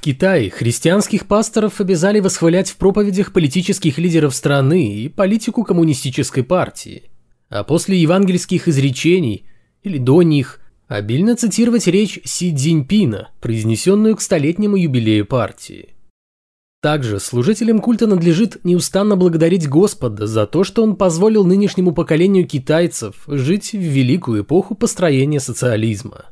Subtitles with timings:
[0.00, 7.10] В Китае христианских пасторов обязали восхвалять в проповедях политических лидеров страны и политику коммунистической партии,
[7.50, 9.44] а после евангельских изречений
[9.82, 15.90] или до них обильно цитировать речь Си Цзиньпина, произнесенную к столетнему юбилею партии.
[16.80, 23.24] Также служителям культа надлежит неустанно благодарить Господа за то, что он позволил нынешнему поколению китайцев
[23.26, 26.24] жить в великую эпоху построения социализма.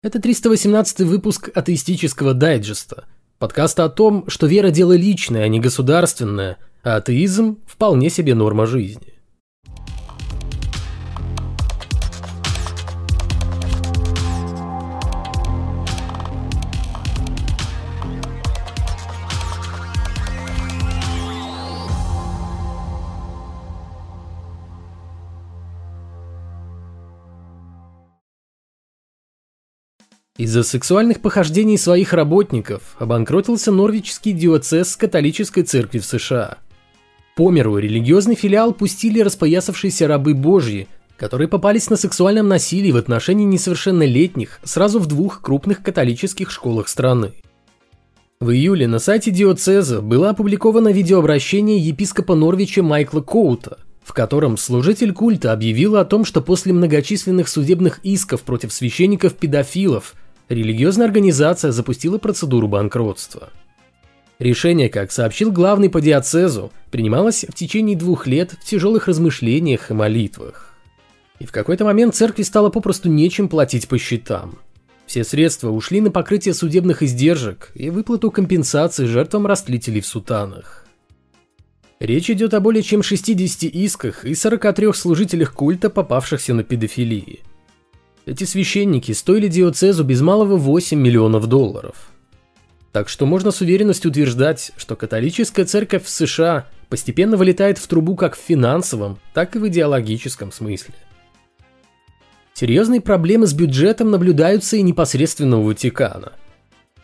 [0.00, 3.06] Это 318 выпуск атеистического дайджеста,
[3.40, 8.66] подкаста о том, что вера– дело личное, а не государственное, а атеизм– вполне себе норма
[8.66, 9.17] жизни.
[30.38, 36.58] Из-за сексуальных похождений своих работников обанкротился Норвичский диоцез католической церкви в США.
[37.34, 43.44] По миру религиозный филиал пустили распоясавшиеся рабы Божьи, которые попались на сексуальном насилии в отношении
[43.46, 47.32] несовершеннолетних сразу в двух крупных католических школах страны.
[48.38, 55.12] В июле на сайте диоцеза было опубликовано видеообращение епископа Норвича Майкла Коута, в котором служитель
[55.12, 60.14] культа объявил о том, что после многочисленных судебных исков против священников-педофилов–
[60.48, 63.50] религиозная организация запустила процедуру банкротства.
[64.38, 69.94] Решение, как сообщил главный по диацезу, принималось в течение двух лет в тяжелых размышлениях и
[69.94, 70.74] молитвах.
[71.40, 74.58] И в какой-то момент церкви стало попросту нечем платить по счетам.
[75.06, 80.86] Все средства ушли на покрытие судебных издержек и выплату компенсации жертвам растлителей в сутанах.
[81.98, 87.40] Речь идет о более чем 60 исках и 43 служителях культа, попавшихся на педофилии.
[88.28, 92.10] Эти священники стоили диоцезу без малого 8 миллионов долларов.
[92.92, 98.16] Так что можно с уверенностью утверждать, что католическая церковь в США постепенно вылетает в трубу
[98.16, 100.94] как в финансовом, так и в идеологическом смысле.
[102.52, 106.32] Серьезные проблемы с бюджетом наблюдаются и непосредственно у Ватикана.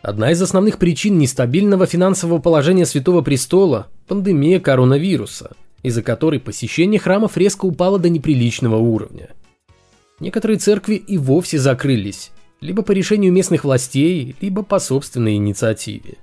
[0.03, 7.35] Одна из основных причин нестабильного финансового положения Святого Престола– пандемия коронавируса, из-за которой посещение храмов
[7.35, 9.29] резко упало до неприличного уровня–
[10.19, 12.31] Некоторые церкви и вовсе закрылись,
[12.61, 16.15] либо по решению местных властей, либо по собственной инициативе.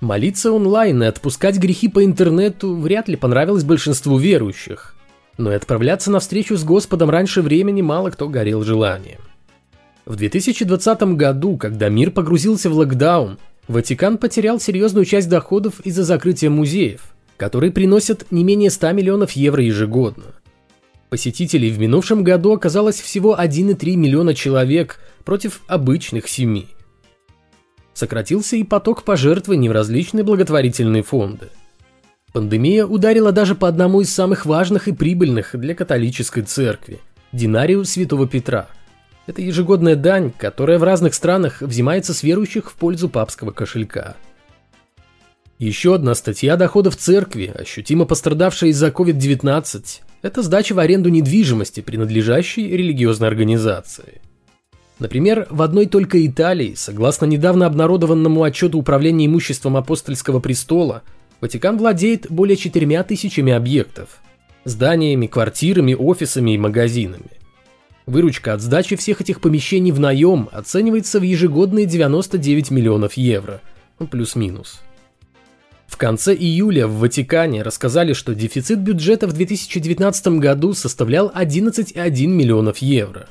[0.00, 4.96] Молиться онлайн и отпускать грехи по интернету вряд ли понравилось большинству верующих,
[5.38, 9.20] но и отправляться на встречу с Господом раньше времени мало кто горел желанием.
[10.04, 16.50] В 2020 году, когда мир погрузился в локдаун, Ватикан потерял серьезную часть доходов из-за закрытия
[16.50, 20.34] музеев, которые приносят не менее 100 миллионов евро ежегодно.
[21.12, 26.64] Посетителей в минувшем году оказалось всего 1,3 миллиона человек против обычных 7.
[27.92, 31.50] Сократился и поток пожертвований в различные благотворительные фонды.
[32.32, 36.98] Пандемия ударила даже по одному из самых важных и прибыльных для католической церкви–
[37.32, 38.68] динарию Святого Петра.
[39.26, 44.16] Это ежегодная дань, которая в разных странах взимается с верующих в пользу папского кошелька.
[45.62, 49.84] Еще одна статья доходов церкви, ощутимо пострадавшая из-за COVID-19,
[50.22, 54.20] это сдача в аренду недвижимости, принадлежащей религиозной организации.
[54.98, 61.04] Например, в одной только Италии, согласно недавно обнародованному отчету Управления имуществом Апостольского престола,
[61.40, 64.20] Ватикан владеет более четырьмя тысячами объектов–
[64.64, 67.30] зданиями, квартирами, офисами и магазинами.
[68.06, 73.60] Выручка от сдачи всех этих помещений в наем оценивается в ежегодные 99 миллионов евро,
[74.00, 74.80] ну, плюс-минус.
[75.92, 82.78] В конце июля в Ватикане рассказали, что дефицит бюджета в 2019 году составлял 11,1 миллионов
[82.78, 83.28] евро.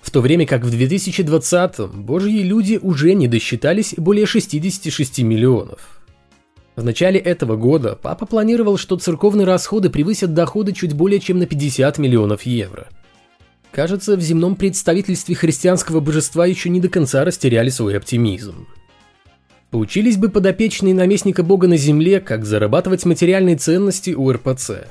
[0.00, 6.00] В то время как в 2020 божьи люди уже не досчитались более 66 миллионов.
[6.76, 11.46] В начале этого года папа планировал, что церковные расходы превысят доходы чуть более чем на
[11.46, 12.86] 50 миллионов евро.
[13.72, 18.68] Кажется, в земном представительстве христианского божества еще не до конца растеряли свой оптимизм.
[19.74, 24.86] Поучились бы подопечные наместника Бога на земле, как зарабатывать материальные ценности у РПЦ.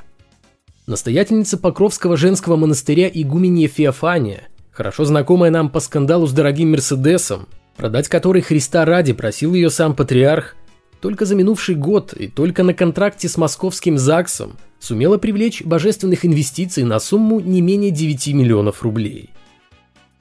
[0.88, 7.48] Настоятельница Покровского женского монастыря игуменья Феофания, хорошо знакомая нам по скандалу с дорогим Мерседесом,
[7.78, 10.58] продать который Христа ради просил ее сам патриарх,
[11.00, 16.84] только за минувший год и только на контракте с московским ЗАГСом сумела привлечь божественных инвестиций
[16.84, 19.30] на сумму не менее 9 миллионов рублей–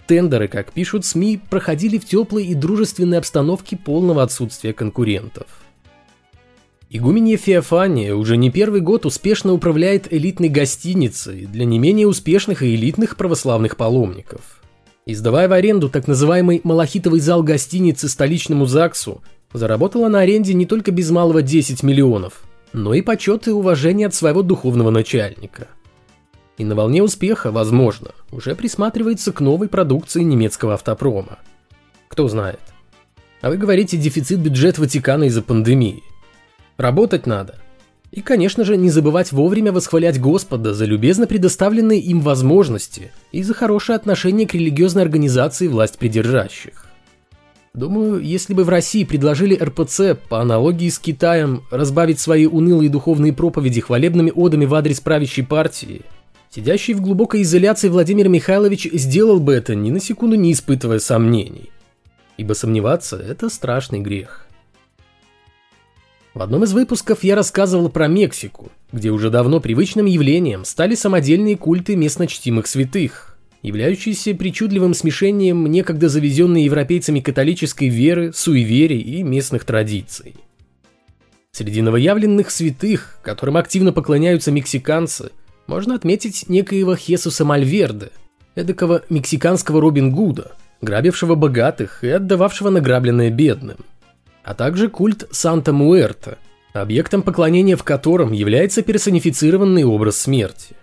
[0.07, 5.47] Тендеры, как пишут СМИ, проходили в теплой и дружественной обстановке полного отсутствия конкурентов.
[6.91, 12.75] Игуменья Феофания уже не первый год успешно управляет элитной гостиницей для не менее успешных и
[12.75, 14.63] элитных православных паломников.
[15.07, 19.23] И сдавая в аренду так называемый малахитовый зал гостиницы столичному ЗАГСу,
[19.55, 24.15] заработала на аренде не только без малого 10 миллионов, но и почет и уважение от
[24.15, 25.69] своего духовного начальника.
[26.59, 31.39] И на волне успеха, возможно, уже присматривается к новой продукции немецкого автопрома.
[32.09, 32.61] Кто знает.
[33.41, 36.03] А вы говорите дефицит бюджета Ватикана из-за пандемии.
[36.77, 37.59] Работать надо.
[38.11, 43.55] И, конечно же, не забывать вовремя восхвалять Господа за любезно предоставленные им возможности и за
[43.55, 46.87] хорошее отношение к религиозной организации власть придержащих.
[47.73, 53.33] Думаю, если бы в России предложили РПЦ, по аналогии с Китаем, разбавить свои унылые духовные
[53.33, 56.03] проповеди хвалебными одами в адрес правящей партии,
[56.55, 61.71] сидящий в глубокой изоляции Владимир Михайлович сделал бы это, ни на секунду не испытывая сомнений.
[62.37, 64.47] Ибо сомневаться– это страшный грех.
[66.35, 71.57] В одном из выпусков я рассказывал про Мексику, где уже давно привычным явлением стали самодельные
[71.57, 79.65] культы местно чтимых святых, являющийся причудливым смешением некогда завезенной европейцами католической веры, суеверий и местных
[79.65, 80.35] традиций.
[81.53, 85.33] Среди новоявленных святых, которым активно поклоняются мексиканцы,
[85.67, 88.11] можно отметить некоего Хесуса Мальверде,
[88.55, 93.79] эдакого мексиканского Робин Гуда, грабившего богатых и отдававшего награбленное бедным,
[94.44, 96.38] а также культ Санта-Муэрта,
[96.73, 100.75] объектом поклонения в котором является персонифицированный образ смерти.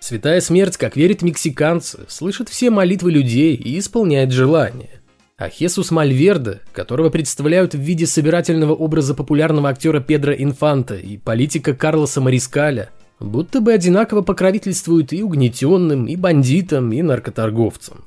[0.00, 4.90] Святая смерть, как верят мексиканцы, слышит все молитвы людей и исполняет желания.
[5.38, 11.72] А Хесус Мальверде, которого представляют в виде собирательного образа популярного актера Педро Инфанта и политика
[11.72, 12.90] Карлоса Марискаля,
[13.22, 18.04] будто бы одинаково покровительствует и угнетенным, и бандитам, и наркоторговцам.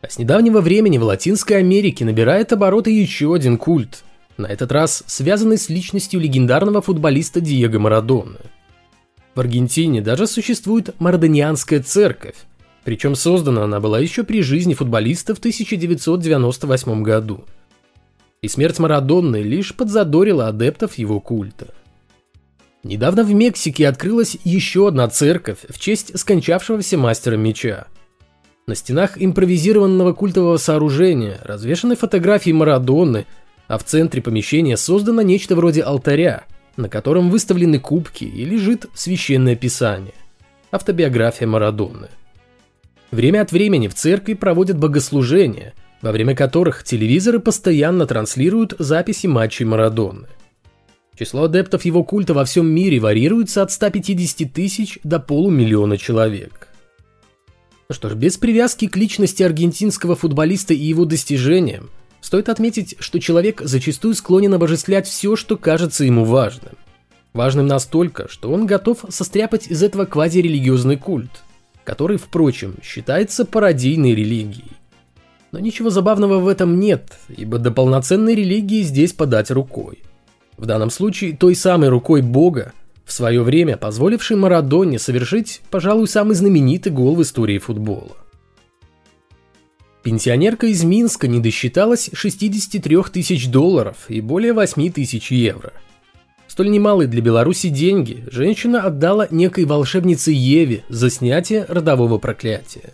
[0.00, 4.04] А с недавнего времени в Латинской Америке набирает обороты еще один культ,
[4.36, 8.38] на этот раз связанный с личностью легендарного футболиста Диего Марадоны–
[9.34, 12.36] в Аргентине даже существует Марадонианская церковь,
[12.84, 17.44] причем создана она была еще при жизни футболиста в 1998 году.
[18.42, 21.68] И смерть Марадонны лишь подзадорила адептов его культа.
[22.84, 27.86] Недавно в Мексике открылась еще одна церковь в честь скончавшегося мастера меча.
[28.66, 33.26] На стенах импровизированного культового сооружения развешаны фотографии Марадонны,
[33.68, 36.44] а в центре помещения создано нечто вроде алтаря,
[36.76, 40.14] на котором выставлены кубки и лежит священное писание,
[40.72, 42.08] автобиография Марадоны.
[43.12, 49.66] Время от времени в церкви проводят богослужения, во время которых телевизоры постоянно транслируют записи матчей
[49.66, 50.26] Марадоны.
[51.22, 56.66] Число адептов его культа во всем мире варьируется от 150 тысяч до полумиллиона человек.
[57.88, 61.90] Ну что ж, без привязки к личности аргентинского футболиста и его достижениям,
[62.20, 66.74] Стоит отметить, что человек зачастую склонен обожествлять все, что кажется ему важным.
[67.34, 71.44] Важным настолько, что он готов состряпать из этого квазирелигиозный культ,
[71.84, 74.72] который, впрочем, считается пародийной религией.
[75.52, 80.00] Но ничего забавного в этом нет, ибо до полноценной религии здесь подать рукой.
[80.62, 82.72] В данном случае той самой рукой Бога,
[83.04, 88.16] в свое время позволившей Марадоне совершить, пожалуй, самый знаменитый гол в истории футбола.
[90.04, 95.72] Пенсионерка из Минска не досчиталась 63 тысяч долларов и более 8 тысяч евро.
[96.46, 102.92] Столь немалые для Беларуси деньги женщина отдала некой волшебнице Еве за снятие родового проклятия.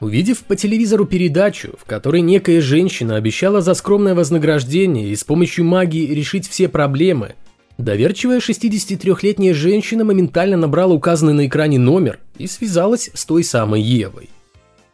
[0.00, 5.64] Увидев по телевизору передачу, в которой некая женщина обещала за скромное вознаграждение и с помощью
[5.64, 7.34] магии решить все проблемы,
[7.78, 14.30] доверчивая 63-летняя женщина моментально набрала указанный на экране номер и связалась с той самой Евой.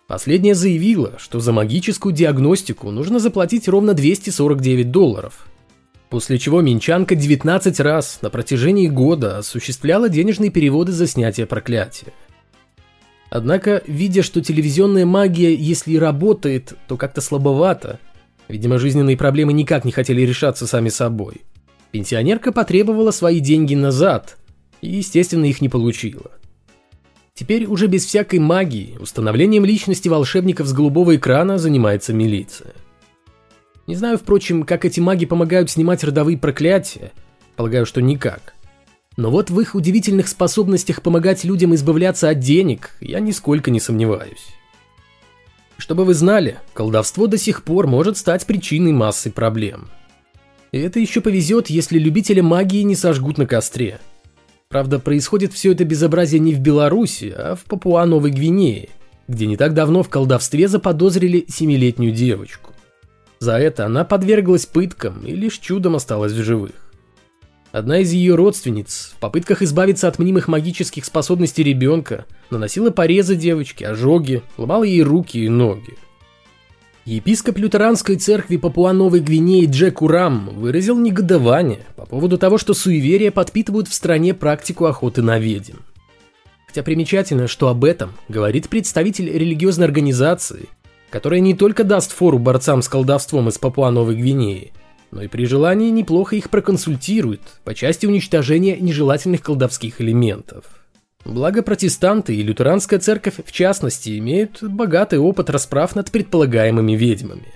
[0.06, 5.46] Последняя заявила, что за магическую диагностику нужно заплатить ровно 249 долларов.
[6.08, 12.12] После чего Минчанка 19 раз на протяжении года осуществляла денежные переводы за снятие проклятия.
[13.34, 17.98] Однако, видя, что телевизионная магия, если и работает, то как-то слабовато,
[18.46, 21.42] видимо, жизненные проблемы никак не хотели решаться сами собой,
[21.90, 24.36] пенсионерка потребовала свои деньги назад
[24.82, 26.30] и, естественно, их не получила.
[27.34, 32.72] Теперь уже без всякой магии установлением личности волшебников с голубого экрана занимается милиция.
[33.88, 37.10] Не знаю, впрочем, как эти маги помогают снимать родовые проклятия.
[37.56, 38.54] Полагаю, что никак.
[39.16, 44.46] Но вот в их удивительных способностях помогать людям избавляться от денег я нисколько не сомневаюсь.
[45.76, 49.88] Чтобы вы знали, колдовство до сих пор может стать причиной массы проблем.
[50.72, 54.00] И это еще повезет, если любители магии не сожгут на костре–
[54.74, 58.88] Правда, происходит все это безобразие не в Беларуси, а в Папуа-Новой Гвинее,
[59.28, 62.72] где не так давно в колдовстве заподозрили семилетнюю девочку.
[63.38, 66.72] За это она подверглась пыткам и лишь чудом осталась в живых.
[67.74, 73.88] Одна из ее родственниц в попытках избавиться от мнимых магических способностей ребенка наносила порезы девочке,
[73.88, 75.94] ожоги, ломала ей руки и ноги.
[77.04, 83.88] Епископ лютеранской церкви Папуа-Новой Гвинеи Джек Урам выразил негодование по поводу того, что суеверия подпитывают
[83.88, 85.78] в стране практику охоты на ведьм.
[86.68, 90.68] Хотя примечательно, что об этом говорит представитель религиозной организации,
[91.10, 94.70] которая не только даст фору борцам с колдовством из Папуа-Новой Гвинеи,
[95.14, 100.64] но и при желании неплохо их проконсультирует по части уничтожения нежелательных колдовских элементов.
[101.24, 107.46] Благо протестанты и лютеранская церковь в частности имеют богатый опыт расправ над предполагаемыми ведьмами.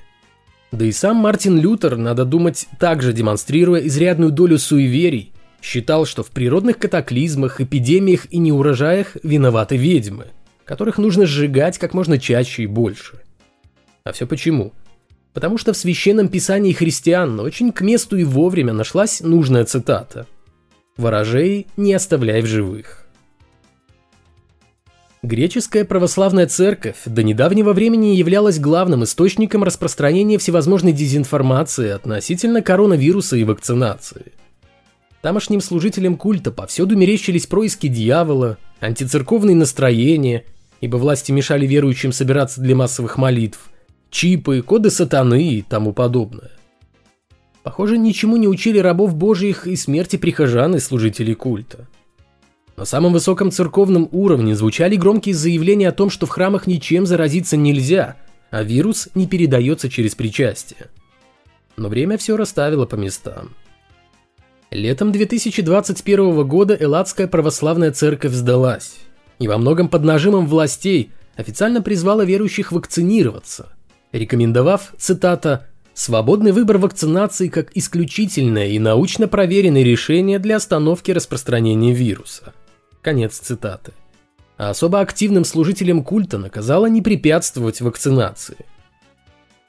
[0.70, 6.30] Да и сам Мартин Лютер, надо думать, также демонстрируя изрядную долю суеверий, считал, что в
[6.30, 10.28] природных катаклизмах, эпидемиях и неурожаях виноваты ведьмы,
[10.64, 13.20] которых нужно сжигать как можно чаще и больше.
[14.04, 14.72] А все почему?
[15.32, 20.26] Потому что в священном писании христиан очень к месту и вовремя нашлась нужная цитата
[20.96, 23.08] «Ворожей не оставляй в живых».
[25.22, 33.42] Греческая православная церковь до недавнего времени являлась главным источником распространения всевозможной дезинформации относительно коронавируса и
[33.42, 34.32] вакцинации.
[35.20, 40.44] Тамошним служителям культа повсюду мерещились происки дьявола, антицерковные настроения,
[40.80, 43.58] ибо власти мешали верующим собираться для массовых молитв,
[44.10, 46.50] чипы, коды сатаны и тому подобное.
[47.62, 51.86] Похоже, ничему не учили рабов божьих и смерти прихожан и служителей культа–
[52.78, 57.56] на самом высоком церковном уровне звучали громкие заявления о том, что в храмах ничем заразиться
[57.56, 58.14] нельзя,
[58.52, 60.86] а вирус не передается через причастие.
[61.76, 63.56] Но время все расставило по местам.
[64.70, 68.98] Летом 2021 года Элладская православная церковь сдалась,
[69.40, 73.72] и во многом под нажимом властей официально призвала верующих вакцинироваться,
[74.12, 82.54] рекомендовав, цитата, «свободный выбор вакцинации как исключительное и научно проверенное решение для остановки распространения вируса».
[83.02, 83.92] Конец цитаты.
[84.56, 88.56] А особо активным служителям культа наказала не препятствовать вакцинации.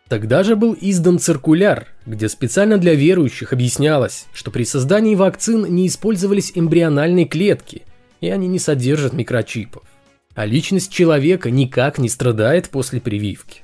[0.07, 5.85] Тогда же был издан циркуляр, где специально для верующих объяснялось, что при создании вакцин не
[5.85, 7.83] использовались эмбриональные клетки,
[8.19, 9.83] и они не содержат микрочипов.
[10.33, 13.61] А личность человека никак не страдает после прививки.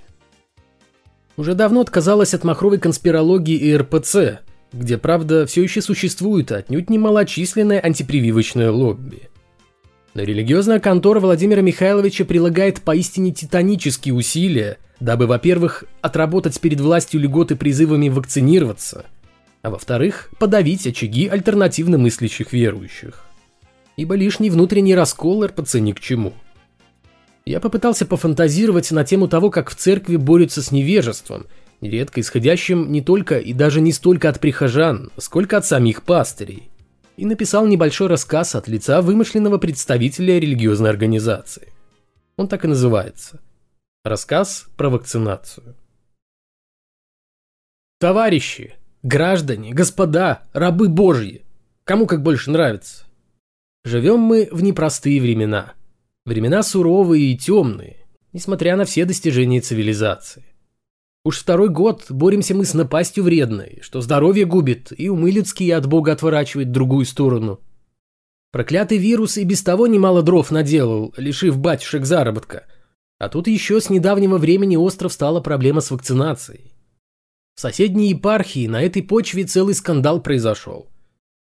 [1.38, 4.39] Уже давно отказалась от махровой конспирологии и РПЦ,
[4.72, 9.30] где, правда, все еще существует отнюдь немалочисленное антипрививочное лобби–
[10.15, 17.58] но религиозная контора Владимира Михайловича прилагает поистине титанические усилия, дабы, во-первых, отработать перед властью льготы
[17.58, 19.06] призывами вакцинироваться,
[19.62, 23.25] а во-вторых, подавить очаги альтернативно мыслящих верующих.
[23.98, 26.34] Ибо лишний внутренний раскол РПЦ ни к чему.
[27.46, 31.46] Я попытался пофантазировать на тему того, как в церкви борются с невежеством,
[31.80, 36.70] нередко исходящим не только и даже не столько от прихожан, сколько от самих пастырей
[37.18, 41.72] и написал небольшой рассказ от лица вымышленного представителя религиозной организации.
[42.38, 43.42] Он так и называется.
[44.04, 45.75] Рассказ про вакцинацию.
[48.00, 51.46] Товарищи, граждане, господа, рабы божьи,
[51.86, 53.06] кому как больше нравится.
[53.86, 55.74] Живем мы в непростые времена.
[56.25, 60.44] Времена суровые и темные, несмотря на все достижения цивилизации.
[61.24, 65.86] Уж второй год боремся мы с напастью вредной, что здоровье губит и умы людские от
[65.86, 67.60] Бога отворачивает в другую сторону.
[68.51, 72.65] Проклятый вирус и без того немало дров наделал, лишив батюшек заработка.
[73.20, 76.74] А тут еще с недавнего времени остров стала проблема с вакцинацией.
[77.53, 80.89] В соседней епархии на этой почве целый скандал произошел.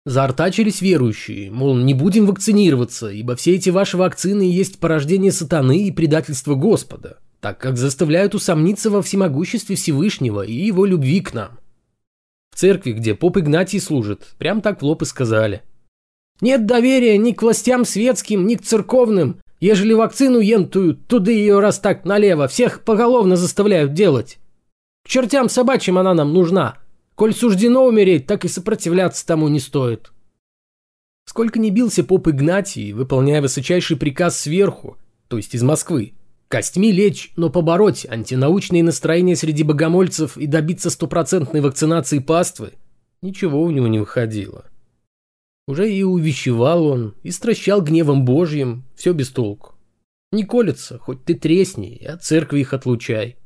[0.04, 5.92] Заортачились верующие, мол, не будем вакцинироваться, ибо все эти ваши вакцины есть порождение сатаны и
[5.92, 11.58] предательство Господа так как заставляют усомниться во всемогуществе Всевышнего и его любви к нам.
[12.54, 15.62] В церкви, где поп Игнатий служит, прям так в лоб и сказали.
[16.40, 19.40] Нет доверия ни к властям светским, ни к церковным.
[19.58, 24.38] Ежели вакцину ентуют, туда ее раз так налево, всех поголовно заставляют делать.
[25.04, 26.78] К чертям собачьим она нам нужна.
[27.14, 30.12] Коль суждено умереть, так и сопротивляться тому не стоит.
[31.26, 36.14] Сколько не бился поп Игнатий, выполняя высочайший приказ сверху, то есть из Москвы,
[36.52, 42.74] Костьми лечь, но побороть антинаучные настроения среди богомольцев и добиться стопроцентной вакцинации паствы
[43.22, 44.66] ничего у него не выходило.
[45.66, 49.76] Уже и увещевал он, и стращал гневом божьим, все без толку.
[50.30, 53.38] Не колется, хоть ты тресни, от церкви их отлучай.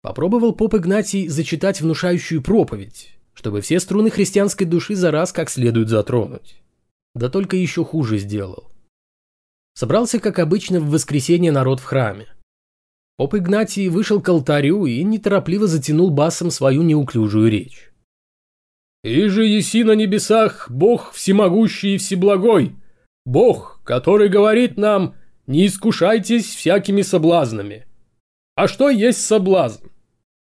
[0.00, 5.88] Попробовал поп Игнатий зачитать внушающую проповедь, чтобы все струны христианской души за раз как следует
[5.88, 6.62] затронуть.
[7.14, 8.70] Да только еще хуже сделал.
[9.74, 12.26] Собрался, как обычно, в воскресенье народ в храме.
[13.16, 17.92] Поп Игнатий вышел к алтарю и неторопливо затянул басом свою неуклюжую речь.
[19.02, 22.76] «И же еси на небесах Бог всемогущий и всеблагой,
[23.24, 25.16] Бог, который говорит нам,
[25.48, 27.87] не искушайтесь всякими соблазнами».
[28.58, 29.86] А что есть соблазн?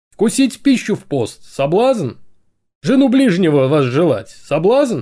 [0.09, 2.13] Вкусить пищу в пост– соблазн?
[2.81, 5.01] Жену ближнего вас желать– соблазн?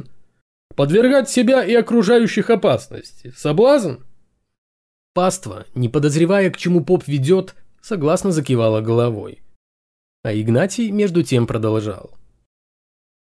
[0.76, 4.02] Подвергать себя и окружающих опасности– соблазн?
[5.14, 9.40] Паства, не подозревая, к чему поп ведет, согласно закивала головой.
[10.26, 12.18] А Игнатий между тем продолжал.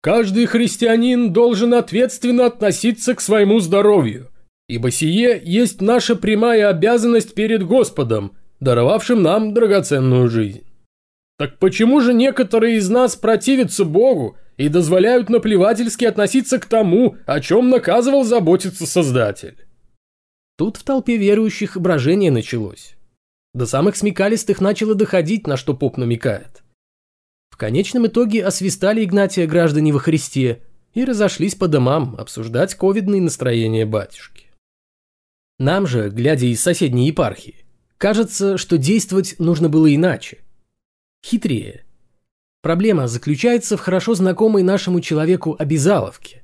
[0.01, 4.31] «Каждый христианин должен ответственно относиться к своему здоровью,
[4.67, 10.63] ибо сие есть наша прямая обязанность перед Господом, даровавшим нам драгоценную жизнь.
[11.37, 17.39] Так почему же некоторые из нас противятся Богу и дозволяют наплевательски относиться к тому, о
[17.39, 19.65] чем наказывал заботиться Создатель?»
[20.57, 22.95] Тут в толпе верующих брожение началось.
[23.53, 26.63] До самых смекалистых начало доходить, на что поп намекает.
[27.51, 33.85] В конечном итоге освистали Игнатия граждане во Христе и разошлись по домам обсуждать ковидные настроения
[33.85, 34.45] батюшки.
[35.59, 37.66] Нам же, глядя из соседней епархии,
[37.97, 40.39] кажется, что действовать нужно было иначе.
[41.25, 41.85] Хитрее.
[42.61, 46.43] Проблема заключается в хорошо знакомой нашему человеку обязаловке.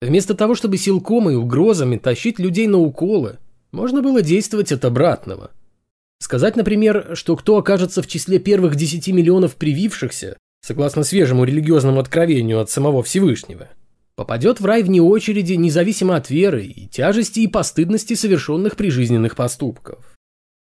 [0.00, 3.38] Вместо того, чтобы силком и угрозами тащить людей на уколы,
[3.72, 5.50] можно было действовать от обратного–
[6.18, 12.60] Сказать, например, что кто окажется в числе первых 10 миллионов привившихся, согласно свежему религиозному откровению
[12.60, 13.68] от самого Всевышнего,
[14.16, 20.17] попадет в рай вне очереди независимо от веры и тяжести и постыдности совершенных прижизненных поступков.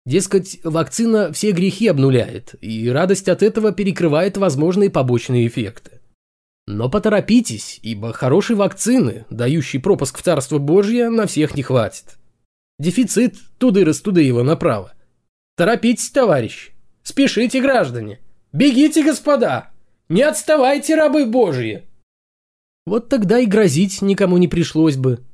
[0.06, 6.00] Дескать, вакцина все грехи обнуляет, и радость от этого перекрывает возможные побочные эффекты.
[6.68, 12.18] Но поторопитесь, ибо хорошей вакцины, дающей пропуск в Царство Божье, на всех не хватит.
[12.78, 14.92] Дефицит туды-растуды его направо.
[15.56, 16.72] Торопитесь, товарищи.
[17.02, 18.20] Спешите, граждане.
[18.52, 19.70] Бегите, господа.
[20.08, 21.82] Не отставайте, рабы божьи.
[22.86, 25.24] Вот тогда и грозить никому не пришлось бы.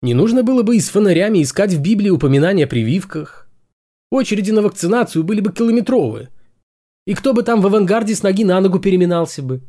[0.00, 3.41] Не нужно было бы и с фонарями искать в Библии упоминания о прививках.
[4.12, 6.28] Очереди на вакцинацию были бы километровые.
[7.06, 9.62] И кто бы там в авангарде с ноги на ногу переминался бы?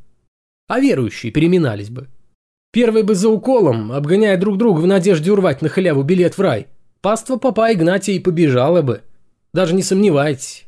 [0.68, 2.10] А верующие переминались бы.
[2.72, 6.68] Первый бы за уколом, обгоняя друг друга в надежде урвать на халяву билет в рай,
[7.02, 9.02] паства папа Игнатия и побежала бы–
[9.54, 10.66] даже не сомневайтесь.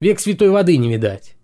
[0.00, 1.36] Век святой воды не видать.